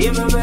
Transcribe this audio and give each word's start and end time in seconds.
Give 0.00 0.16
me 0.32 0.39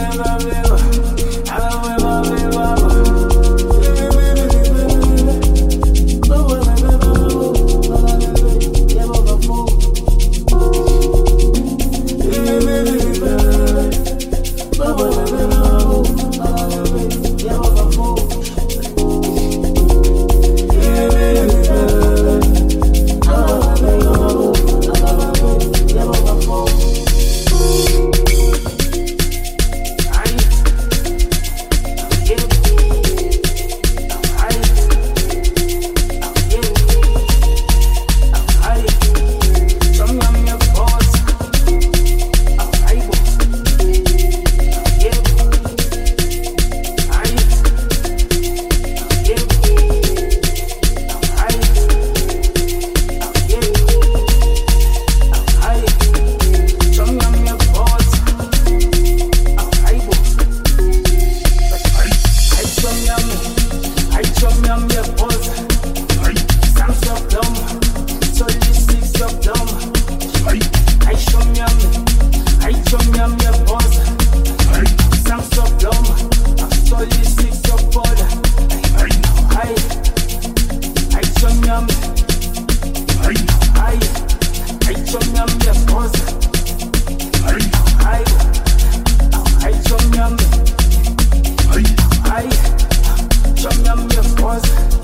was 94.47 94.96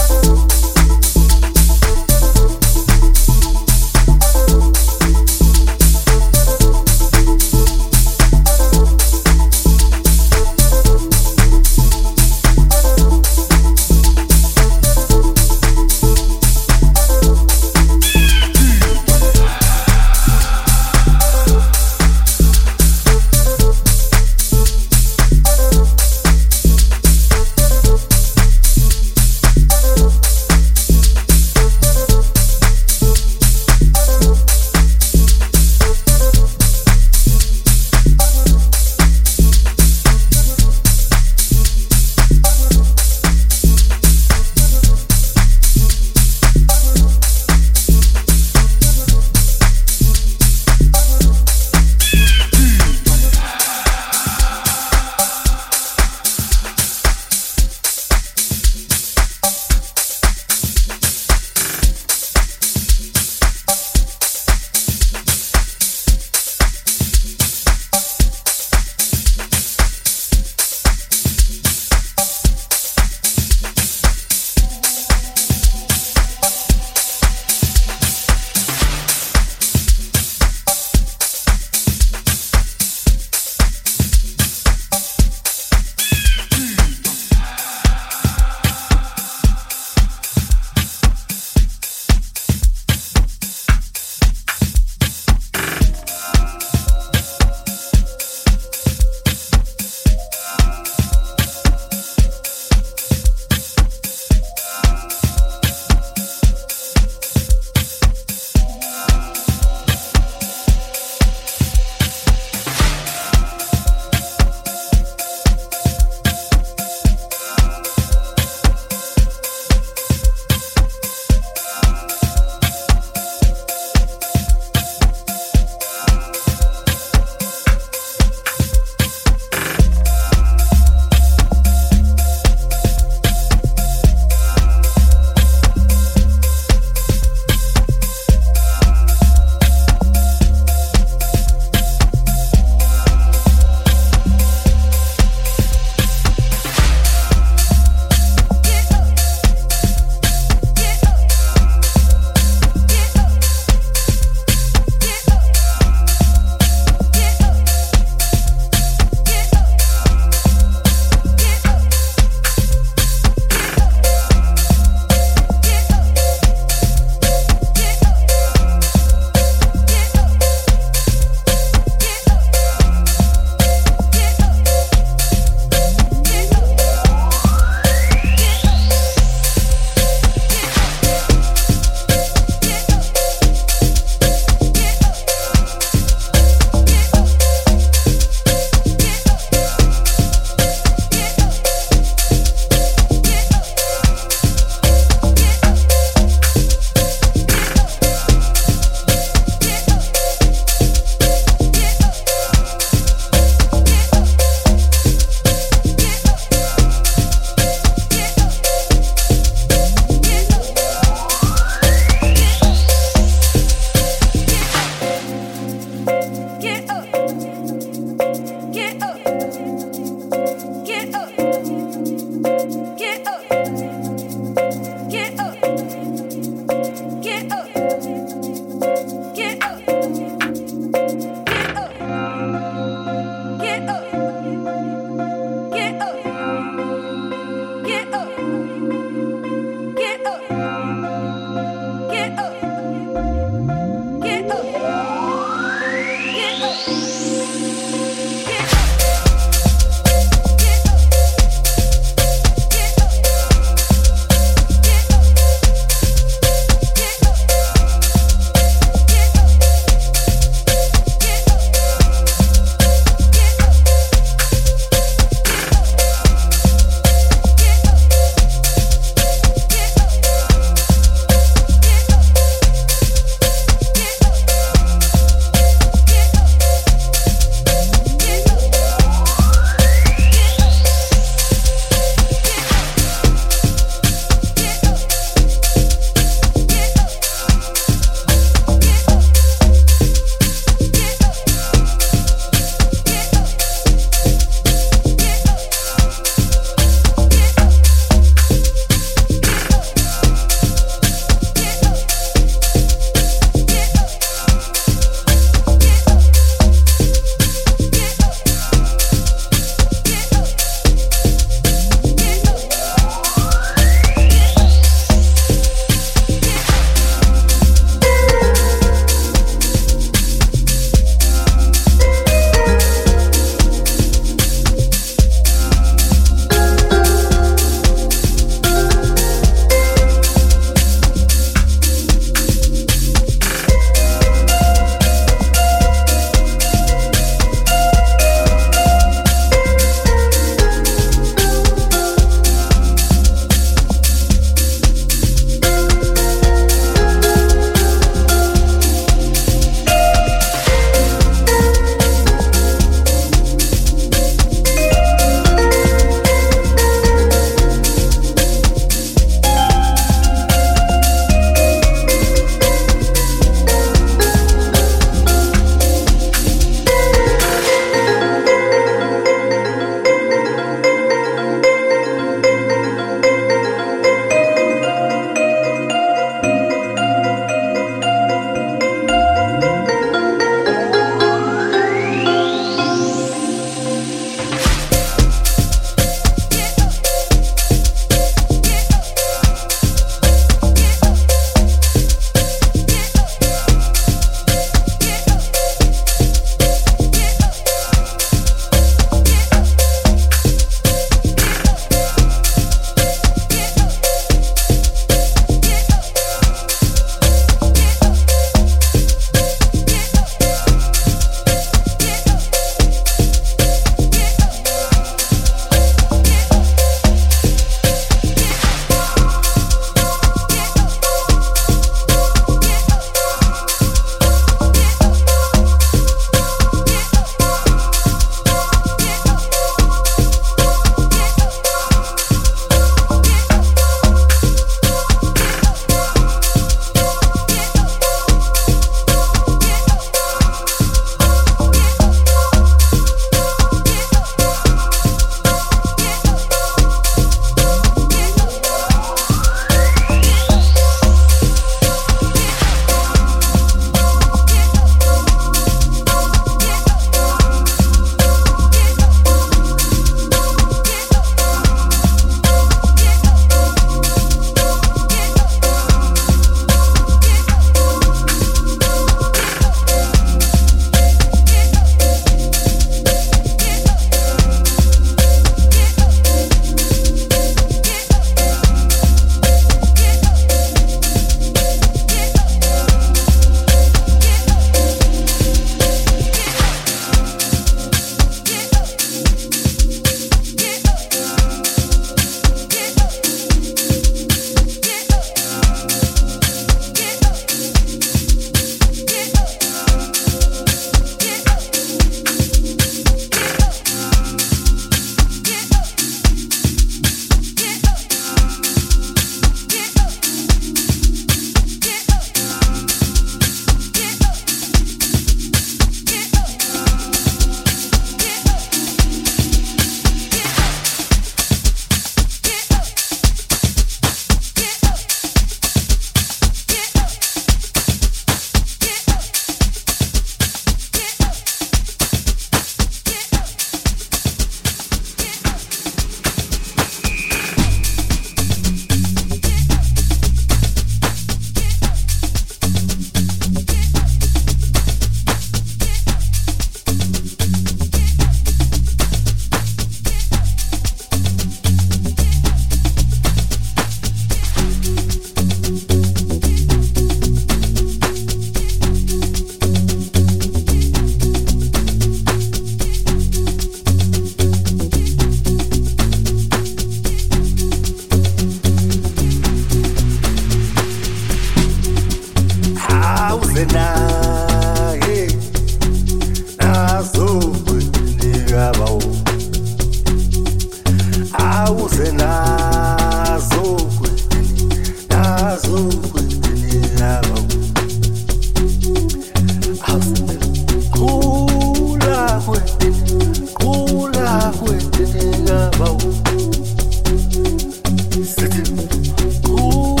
to. 598.49 599.47
Ooh. 599.49 600.00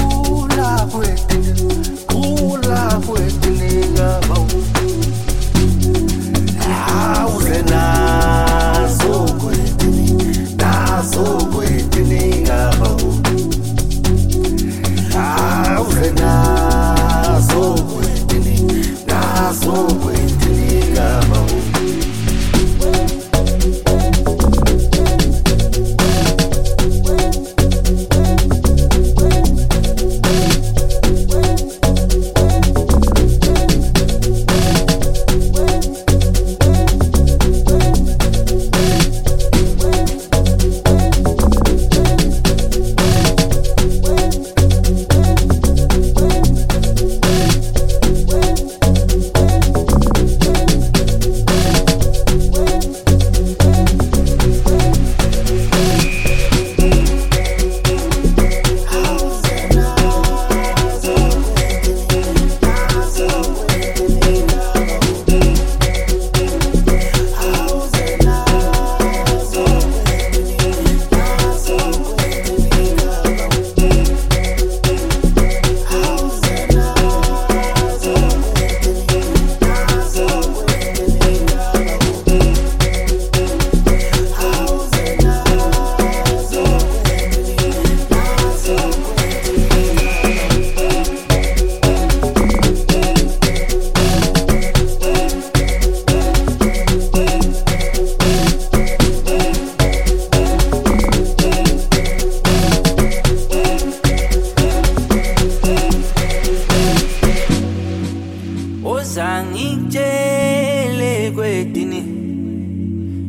kwedini? 111.61 112.01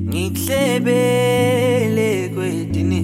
Ngikuhlebele 0.09 2.29
kwedini? 2.35 3.01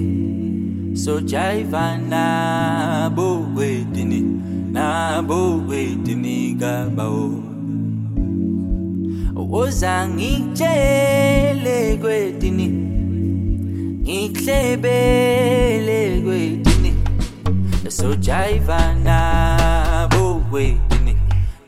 Na 0.93 1.97
nabo 1.97 3.45
kwedini? 3.55 4.21
Nabo 4.71 5.59
kwedini 5.67 6.55
kabawo? 6.59 7.43
Woza 9.35 10.07
ngikutshele 10.09 11.97
kwedini? 12.01 12.67
Ngikuhlebele 14.01 16.21
kwedini? 16.21 16.93
Na 17.83 17.91
nabo 19.03 20.41
kwedini? 20.49 21.15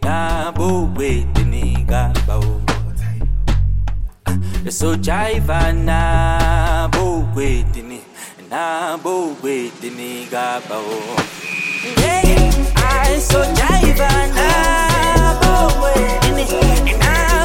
Nabo 0.04 0.88
kwedini 0.96 1.78
kabawo? 1.90 2.61
besojiva 4.72 5.74
nabo 5.74 7.28
and 8.40 8.54
I 8.54 8.96
bow 9.04 9.36
gaba 10.32 10.76
o. 10.76 11.16
And 12.00 12.56
i 12.78 13.20
sojiva 13.20 14.12
nabo 14.38 15.54
kwedini 15.80 16.46
nabo 17.00 17.41